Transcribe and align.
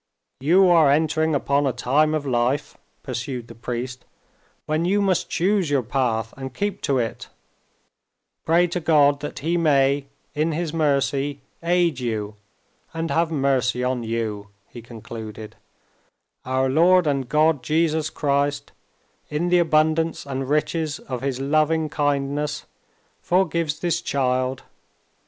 "You 0.39 0.67
are 0.67 0.89
entering 0.89 1.35
upon 1.35 1.67
a 1.67 1.71
time 1.71 2.15
of 2.15 2.25
life," 2.25 2.75
pursued 3.03 3.47
the 3.47 3.53
priest, 3.53 4.03
"when 4.65 4.83
you 4.83 4.99
must 4.99 5.29
choose 5.29 5.69
your 5.69 5.83
path 5.83 6.33
and 6.35 6.55
keep 6.55 6.81
to 6.81 6.97
it. 6.97 7.27
Pray 8.43 8.65
to 8.65 8.79
God 8.79 9.19
that 9.19 9.37
He 9.37 9.57
may 9.57 10.07
in 10.33 10.53
His 10.53 10.73
mercy 10.73 11.41
aid 11.61 11.99
you 11.99 12.33
and 12.95 13.11
have 13.11 13.31
mercy 13.31 13.83
on 13.83 14.01
you!" 14.01 14.47
he 14.69 14.81
concluded. 14.81 15.55
"Our 16.45 16.67
Lord 16.67 17.05
and 17.05 17.29
God, 17.29 17.61
Jesus 17.61 18.09
Christ, 18.09 18.71
in 19.29 19.49
the 19.49 19.59
abundance 19.59 20.25
and 20.25 20.49
riches 20.49 20.97
of 20.97 21.21
His 21.21 21.39
loving 21.39 21.89
kindness, 21.89 22.65
forgives 23.21 23.77
this 23.79 24.01
child...." 24.01 24.63